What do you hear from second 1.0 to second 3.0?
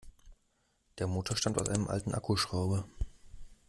Motor stammt aus einem alten Akkuschrauber.